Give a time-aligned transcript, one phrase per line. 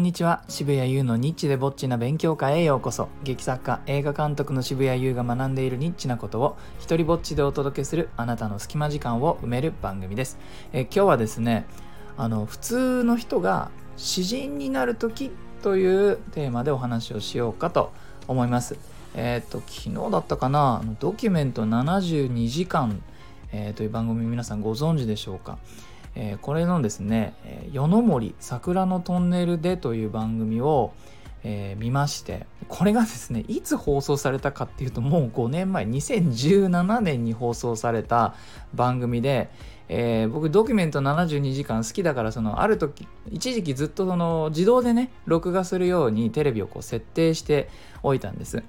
[0.00, 0.42] んにちは。
[0.48, 3.08] 渋谷優のニッチでぼっちな勉強会へようこそ。
[3.22, 10.38] 劇作家映画監督の渋谷優が学んでいるニッチなことを一人ぼっちでお届けするあなたの隙間時間を埋める番組です。
[10.72, 11.66] え今日はですね
[12.16, 15.30] あの普通の人が詩人になる時
[15.62, 17.92] というテーマでお話をしようかと
[18.26, 18.78] 思います。
[19.14, 23.02] えっ、と昨日だったかなドキュメント72時間、
[23.52, 25.58] えー、という番組皆さんご存知でしょうか。
[26.14, 27.34] えー、これのですね
[27.72, 30.92] 「夜の森桜のトンネルで」という番組を、
[31.44, 38.34] えー、見ましてこれがですねいつ放送されたかっていうともう5年前2017年に放送された
[38.74, 39.50] 番組で、
[39.88, 47.68] えー、僕ドキュメント72時間好きだからそのある時一時期ずっとその自動でね録画するようにテレビをこう設定して
[48.02, 48.62] おいたんです。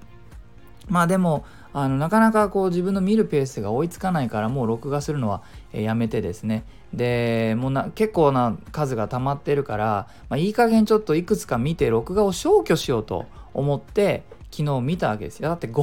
[0.88, 1.44] まあでも
[1.74, 6.64] あのなかなかこう自分の見るペースが追いつかないからもう録画するのはやめてですね。
[6.92, 15.48] でもうな結構な数が溜まってるから、まあ、いい加減ちょっといくつか見て録画を消去しようと思って昨日見たわけですよ。
[15.48, 15.82] だって 5,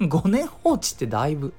[0.00, 1.54] 5 年放置ってだいぶ。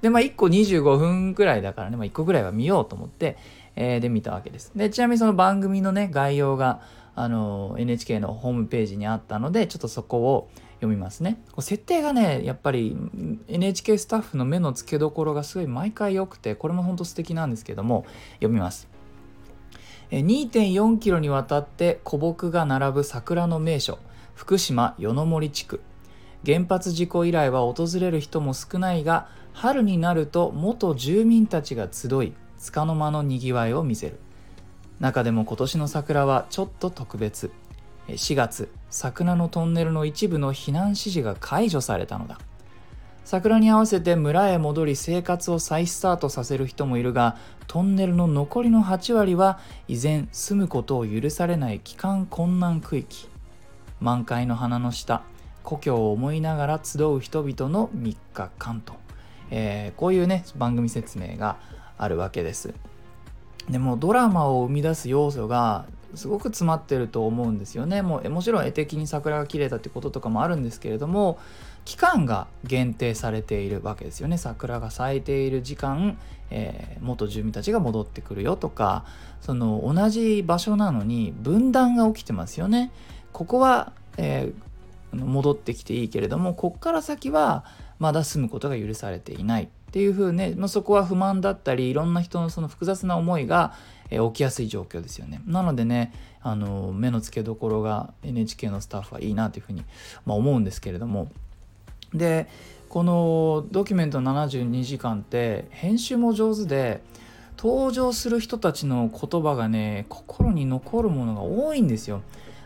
[0.00, 3.36] でまあ1個25分くらいだからね、まあ、1個ぐらいは見ようと思って、
[3.76, 4.72] えー、で見たわけです。
[4.74, 6.80] でちなみにその番組のね概要が
[7.14, 10.48] あの NHK のホームページにあったのでちょっとそこを
[10.78, 11.42] 読みますね。
[11.58, 12.96] 設定がねやっぱり
[13.48, 18.88] NHK スタッフの目の付けどころがすごい毎回良くてこれも本当素敵なんですけども読みます。
[20.10, 23.98] 2.4キロにわたって古木が並ぶ桜の名所
[24.34, 25.80] 福島夜の森地区。
[26.46, 32.32] 原発事故以来は訪れる人も少ないが春になると元住民たちが集い
[32.64, 34.20] 束の間のにぎわいを見せる。
[35.00, 37.50] 中でも今年の桜はちょっと特別。
[38.08, 42.38] 4月桜のトンネルの一部の避難指示が解除されたのだ。
[43.24, 47.36] 桜に合わせて村へ戻り生活を再スタートさせる人もいるが
[47.66, 53.28] トンネルの残りの8割は依然住むことを許されない帰還困難区域。
[54.00, 55.22] 満開の花の下
[55.62, 58.94] 故郷を思いながら集う人々の3日間と、
[59.50, 61.58] えー、こういうね番組説明が
[61.98, 62.72] あるわけです。
[63.68, 68.02] でもドラマを生み出す要素がすごく詰まってると思うんですよね。
[68.02, 71.38] もうもちろん絵的に桜が綺麗だってこととかもあるんですけれども
[71.84, 74.38] 期間が限定されているわけですよね。
[74.38, 76.18] 桜が咲いている時間、
[76.50, 79.04] えー、元住民たちが戻ってくるよとか
[79.40, 82.90] その同じ場所なのに分断が起きてますよね。
[83.32, 87.64] ここは、えー、戻ってきていいけれどもこっから先は
[87.98, 93.74] まだ住むことが許されていないっていうふうね、まあ、そこは不満だったりいろんな人のその複雑な思いが、
[94.10, 95.42] 起きやすい状況ですよね。
[95.46, 99.84] なのでねあの目の付けどころが NHK のスタッフはいいなというふうに、
[100.24, 101.30] まあ、思うんですけれども
[102.14, 102.48] で
[102.88, 107.02] この「ドキュメント72時間」って編集も上手で
[107.58, 112.22] 登場する人たちの言葉がね心に残るものが多いんですよ。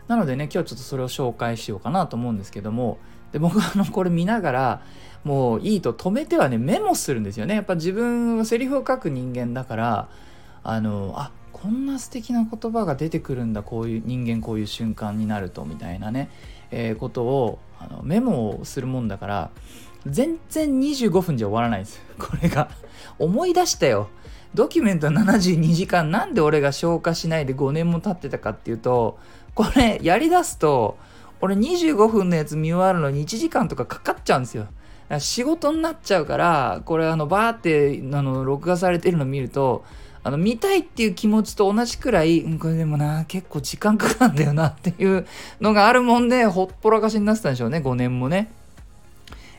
[0.07, 2.99] なのでね今日ちょっとそれを紹介しようかなと思うんですけども
[3.33, 4.81] で僕はあのこれ見ながら
[5.23, 7.55] もういいと止めてはねメモするんですよね。
[7.55, 10.09] やっぱ自分はセリフを書く人間だから
[10.63, 16.29] あのあこんな素敵な言葉が出てくるんだこういう人間こういう瞬間になるとみたいなね、
[16.71, 19.49] えー、ことをあのメモをするもんだから
[20.05, 22.01] 全然25分じゃ終わらないんです。
[22.19, 22.69] これが。
[23.19, 24.09] 思い出したよ。
[24.53, 29.17] ドキュメント72時間なんで俺が消化しないで5年も経ってたかっていうと
[29.55, 30.97] これやりだすと
[31.43, 34.67] 俺25分のやつ見終わるのに1時間とかかかっちゃうんですよ
[35.19, 39.83] 仕事になっちゃうからこれあのバーってあの録画されてるの見ると
[40.23, 45.27] あの見たいっていう気持ちと同じくらい、これでもな結構時間かかるんだよなっていう
[45.59, 48.49] のがあるもんでほっぽらかしになってたんでしょうね5年もね。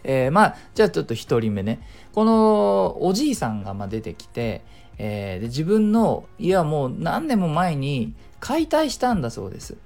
[0.05, 4.63] えー、まあじゃあちょっと1人目ねこのおじいさんがま出てきて、
[4.97, 9.77] えー、で自分のいやもう何年も前に解体したんだそうです。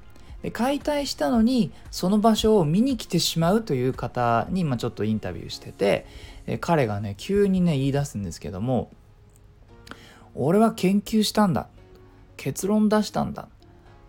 [0.43, 6.07] で解体したのにその場所を見に来てしまうという方に、まあ、ちょっとインタビューしてて、
[6.61, 8.91] 彼がね急にね言い出すんですけども
[10.35, 11.69] 俺は研究したんだ。
[12.37, 13.49] 結論出したんだ。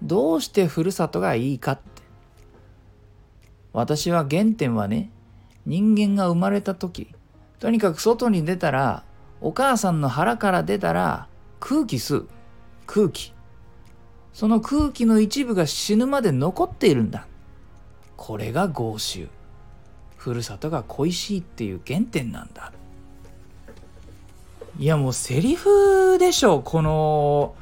[0.03, 1.83] どうしてふるさとがいいかって。
[3.73, 5.09] 私は原点はね
[5.65, 7.13] 人間が生まれた時。
[7.59, 9.03] とにかく外に出たら
[9.41, 11.27] お母さんの腹から出たら
[11.59, 12.29] 空気吸う。
[12.85, 13.33] 空気。
[14.33, 17.27] その空気の一部が死ぬまで残っているんだ。
[18.15, 19.27] これが豪州。
[20.17, 22.73] ふるさとが恋しいっていう原点なんだ。
[24.77, 27.53] いやもうセリフでしょこの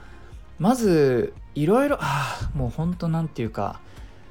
[0.60, 3.80] まずいろいろああもうほんと何て言うか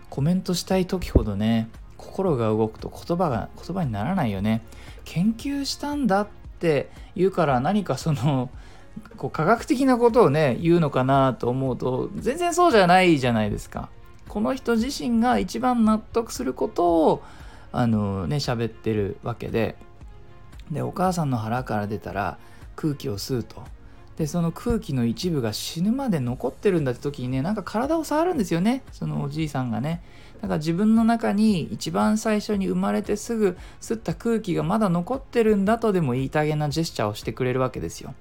[0.08, 4.62] コメントしたい時ほどね心が動くと言葉が言葉にならないよね。
[5.04, 6.28] 研究したんだっ
[6.58, 8.50] て言うから何かその
[9.16, 13.88] こう科学的なことをね言うのかなと思うと全然そうじゃないじゃないですか。
[14.28, 17.22] この人自身が一番納得することを
[17.72, 19.76] あのね喋ってるわけで。
[20.70, 22.38] でお母さんの腹から出たら
[22.75, 23.62] 空気を吸うと。
[24.16, 28.82] でその空気の一部が死ぬまで残ってるんだって時にねなんか体を触るんですよね。
[28.93, 30.02] そのおじいさんがね。
[30.40, 38.14] だから自分の中に一番最初に生まれてすぐ吸った空気がまだ残ってるんだとでも言いたげなジェスチャーをしてくれるわけですよ。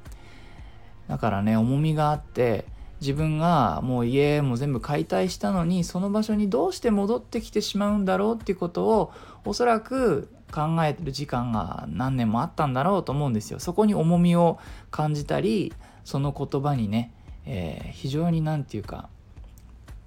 [1.07, 2.66] だからね重みがあって
[3.02, 9.13] 自分がもう家も全部解体したのにその場所にどうして戻ってきてしまうんだろうっていうことを
[9.44, 13.60] おそらく考えてる時間が何年もあったんだろうと思うんですよ。
[13.60, 14.57] そこに重みを
[14.92, 15.74] 感じたり
[16.06, 17.12] その言葉にね、
[17.46, 19.10] えー、非常に何て言うか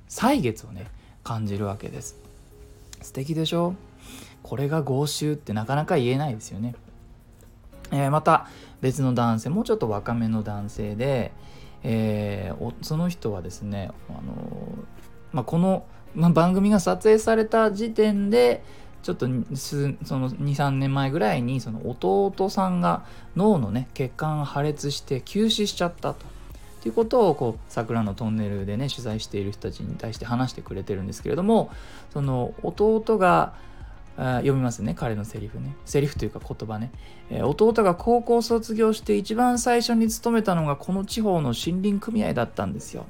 [0.09, 0.87] 歳月をね
[1.23, 2.17] 感じるわけです。
[3.03, 3.75] 素敵でしょ？
[4.43, 6.75] これが豪州ってなかなか言えないですよね。
[7.91, 8.49] えー、また
[8.81, 11.33] 別の男性もうちょっと若めの男性で、
[11.83, 14.23] えー、その人はですね、あの
[15.33, 18.63] まあ、この、まあ、番組が撮影された時点で
[19.03, 19.29] ちょっとそ
[20.19, 23.05] の23年前ぐらいにその弟さんが
[23.37, 26.27] 脳のね血管が破裂して急死しちゃったと。
[26.79, 31.73] っていうことをこう桜のトンネルでね取材している人たちに対して話してくれてるんですけれども
[32.13, 33.55] その弟が
[34.19, 35.77] 読みますね彼のセリフね。
[35.85, 36.91] セリフというか言葉ね、
[37.31, 43.07] えー、弟が高校卒業して一番最初に勤めたのがこの地方の森林組合だったんですよ。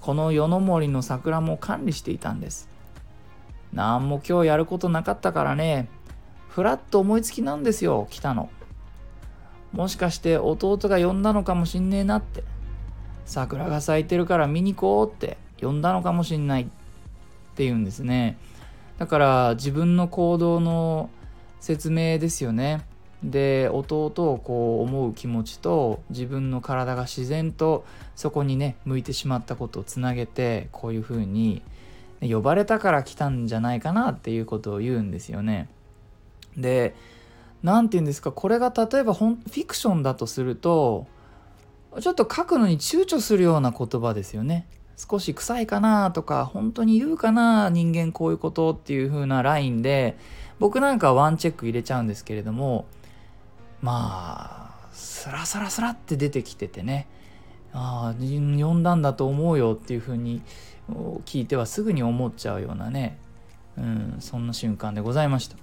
[0.00, 2.68] この夜の森の桜も管理していたんです。
[3.72, 5.88] なんも今日やることなかったからね。
[6.48, 8.50] ふらっと思いつきなんですよ来たの。
[9.72, 12.44] もしかして弟が呼んだのかもしんねえなって。
[13.24, 16.66] 桜が咲いてるから見に行こうって呼んだのかもしんないっ
[17.54, 18.38] て言うんですね。
[19.00, 21.08] だから自分の行動の
[21.58, 22.82] 説明ですよね。
[23.22, 31.62] で弟をこう思う気持ちと自分の体が自然とそこにね向いてしまったことをつなげてこういうふうに
[32.20, 35.70] 呼ばれたから来たんじゃないかなっていうことを言うんですよね。
[36.58, 36.94] で
[37.62, 41.06] 何て言うんですかこれが例えばフィクションだとすると
[42.00, 44.66] ちょっと書くのに躊躇するような言葉ですよね。
[45.08, 50.18] 少し臭いかなとか本当に言うかな人間こういうことっていう風なラインで
[50.58, 52.86] 僕なんかワンチェック入れちゃうんですけれども
[53.80, 57.06] まあスラスラスラって出てきててね
[57.72, 60.42] ああ呼んだんだと思うよっていう風に
[61.24, 63.16] 聞いてはすぐに思っちゃうようなね、
[63.78, 65.56] うん、そんな瞬間でございました。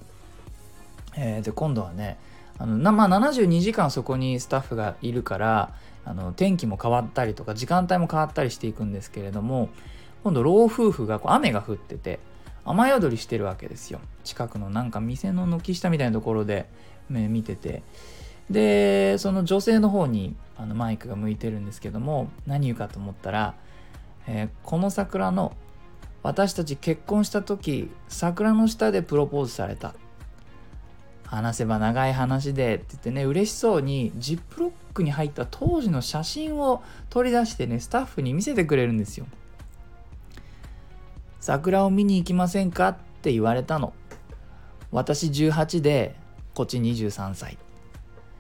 [1.16, 2.18] えー、で今度はね
[2.60, 5.74] あのまあ、72時間そこにスタッフがいるから
[6.08, 9.70] あの天気も変わったりとか時間帯も変わったりしていくんですけれども
[10.24, 12.20] 今度老夫婦がこう雨が降ってて
[12.64, 14.02] 雨宿りしてるわけですよ。
[14.26, 16.68] 近くのなんか店の軒下みたいなところで、
[17.10, 17.82] 見てて。
[18.50, 23.56] でその女性の方にあのマイクが向いてるんですけども何言うかと思ったら、
[24.26, 25.54] えー、この桜の
[26.24, 29.96] 私たち結婚した時桜の下でプロポーズされた。
[31.28, 39.28] 話せば長い話でって言ってね嬉しそうにジップロックに入った当時の写真を取り出してねスタッフに見せてくれるんですよ
[41.40, 42.90] 桜を見に行きませんか？
[42.90, 43.94] って言われたの
[44.92, 46.16] 私18で
[46.54, 47.58] こっち23歳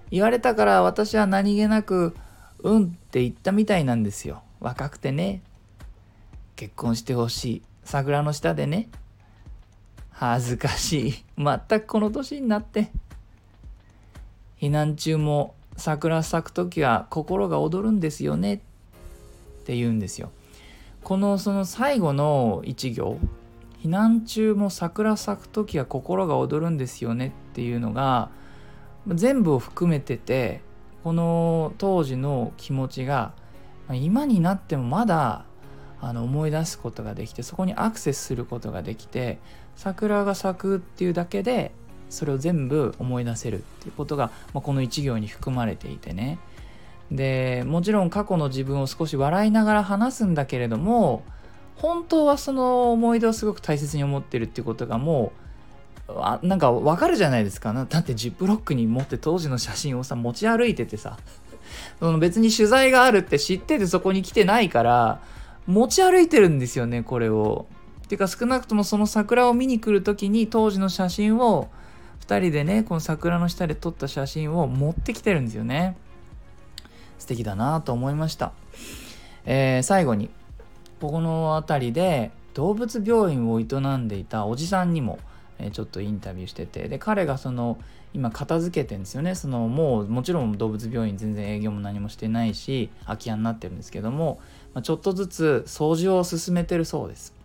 [0.09, 2.15] 言われたから私は何気なく
[2.59, 4.43] うんって言ったみたいなんですよ。
[4.59, 5.41] 若くてね
[6.55, 7.61] 結婚してほしい。
[7.83, 8.89] 桜の下でね
[10.19, 11.13] 恥ずかしい。
[11.37, 12.89] 全くこの年になって。
[14.59, 18.59] 避難中も桜咲く時は心が躍るんですよねっ
[19.65, 20.31] て言うんですよ。
[21.03, 23.19] このその最後の一行
[23.83, 28.29] 避難中も桜咲く時は心が躍るんですよねっていうのが
[29.07, 30.61] 全部を含めてて
[31.03, 33.33] この当時の気持ちが
[33.93, 35.45] 今になってもまだ
[36.01, 39.37] あの思い出すことができてそこにアクセスすることができて
[39.77, 41.71] 桜が咲くっていうだけで
[42.09, 46.39] それを全部思い出せるっていうことが、まあ、この1行に含まれていてね。
[47.11, 51.23] でもちろん過去の自分を少し笑いながら話すんだけれども
[51.77, 55.31] 本当はその思い出をすごく大切に思ってるっていうことがも
[56.09, 57.73] うあなんかわかるじゃないですか。
[57.73, 61.17] だってジップロックに持って当時の写真をさ持ち歩いててさ。
[61.99, 65.19] その別に取材があるって知っててそこに来てないから
[65.67, 67.67] 持ち歩いてるんですよねこれを。
[68.07, 71.69] ていうか少なくともその桜を見に来る時に当時の写真を
[72.21, 75.97] 2人でねこの桜の下で撮った写真を持ってきてるんですよね。
[77.19, 78.53] 素敵だなと思いました。
[79.45, 80.29] えー、最後に
[80.99, 83.65] ここの辺りで動物病院を営
[83.97, 85.19] んでいたおじさんにも、
[85.59, 87.77] え、ちょっとインタビューしててで彼がその
[88.13, 94.39] 今片付けてんですよねそのもうもちろん動物病院全然営業も何もしてないし空き家になってるんですけども、
[94.73, 97.36] まあ、ちょっとずつ掃除を進めてるそうです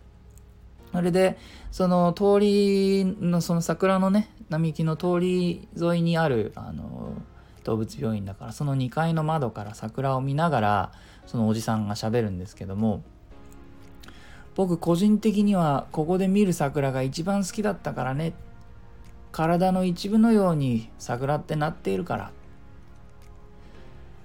[0.92, 1.38] それで
[1.70, 7.14] その通りのその桜のね並木の通り沿いにあるあの
[7.64, 10.92] 動物病院だからその2階の窓から桜を見ながら
[11.26, 13.02] そのおじさんがしゃべるんですけども
[14.54, 18.34] 僕個人的にはここで見る桜が一番好きだったからね
[19.30, 22.32] 体の一部のように桜ってなっているから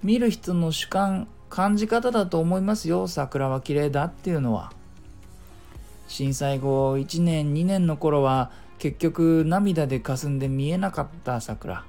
[0.03, 4.76] 見る人の主観感じ方だと思いますよ桜は綺麗だっていうのは。
[6.07, 11.85] 震災後1年2年の頃は結局涙で霞んで見えなかった桜。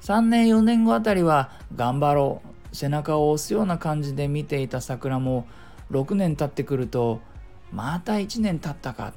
[0.00, 5.46] 3年4年後あたりは頑張ろう背中を押すような感じで見ていた桜も
[5.90, 7.20] 6年経ってくると
[7.72, 9.12] また1年経ったか。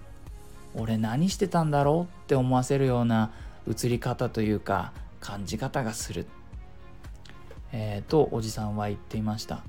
[0.76, 3.32] 俺何してたんだろうって思わせるような
[3.68, 6.28] 映り方というか感じ方がする、
[7.72, 9.64] えー、とおじさんは言っていました。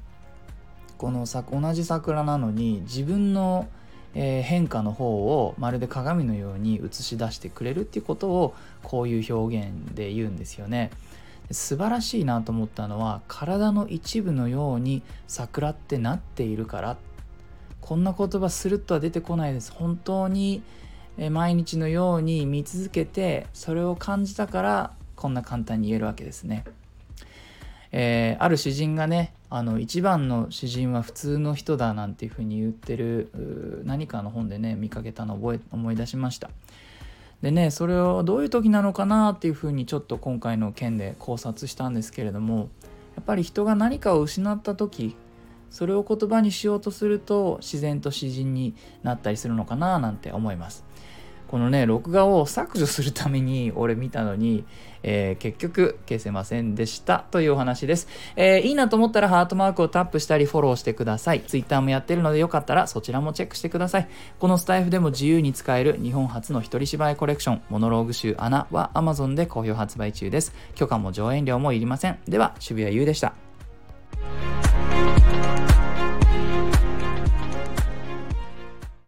[0.98, 3.68] このさ同じ桜なのに自分の
[4.14, 10.90] えー、変化の方をまるで鏡のように映し出してくれるっていうことをこういう表現で言うんですよね。
[11.50, 16.96] 素晴らしいなと思ったのは体の一部のように桜ってなっているから
[17.80, 20.62] こんな言葉するっとは出てこないです本当に
[21.30, 26.64] 毎日のように見続けてそれを感じたからこんな簡単に言えるわけですね。
[27.92, 36.50] えー、ある詩人がねあの一番の詩人は普通の人だなんていうふうに言ってる何かの本でね見かけたのを覚え思い出しました。
[37.42, 42.68] でねそれをどういう時なのかなっていうふうにちょっと今回の件で考察したんですけれども
[43.16, 45.16] やっぱり人が何かを失った時
[45.70, 50.84] それを言葉にしようとすると自然と詩人になったりするのかななんて思います。
[51.50, 54.64] このね、録画を削除するために俺見たのに、
[55.02, 58.06] えー、結局消せませんでしたというお話です。
[58.36, 61.40] えー、いいなと思ったらハートマークをタップしたりフォローしてください。
[61.40, 64.08] Twitter もやってるのでよかったらそちらもチェックしてください。
[64.38, 70.54] このスタイフでも自由に使える日本初の一人芝居コレクション、モノローグ集アナは Amazon で好評発売中です。
[70.76, 72.20] 許可も上演料もいりません。
[72.28, 73.34] では、渋谷優でした。